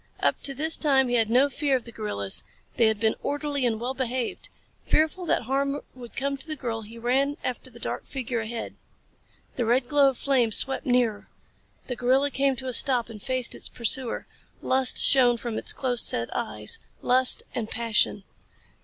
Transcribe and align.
Up 0.19 0.41
to 0.41 0.55
this 0.55 0.77
time 0.77 1.09
he 1.09 1.15
had 1.15 1.27
felt 1.27 1.33
no 1.35 1.47
fear 1.47 1.75
of 1.75 1.83
the 1.85 1.91
gorillas. 1.91 2.43
They 2.75 2.87
had 2.87 2.99
been 2.99 3.13
orderly 3.21 3.67
and 3.67 3.79
well 3.79 3.93
behaved. 3.93 4.49
Fearful 4.83 5.27
that 5.27 5.43
harm 5.43 5.79
would 5.93 6.17
come 6.17 6.37
to 6.37 6.47
the 6.47 6.55
girl 6.55 6.81
he 6.81 6.97
ran 6.97 7.37
after 7.43 7.69
the 7.69 7.77
dark 7.79 8.07
figure 8.07 8.39
ahead. 8.39 8.75
The 9.57 9.65
red 9.65 9.87
glow 9.87 10.09
of 10.09 10.17
flames 10.17 10.57
swept 10.57 10.87
nearer. 10.87 11.27
The 11.85 11.95
gorilla 11.95 12.31
came 12.31 12.55
to 12.55 12.67
a 12.67 12.73
stop 12.73 13.11
and 13.11 13.21
faced 13.21 13.53
its 13.53 13.69
pursuer. 13.69 14.25
Lust 14.63 14.97
shone 14.97 15.37
from 15.37 15.55
its 15.59 15.71
close 15.71 16.01
set 16.01 16.35
eyes 16.35 16.79
lust 17.03 17.43
and 17.53 17.69
passion. 17.69 18.23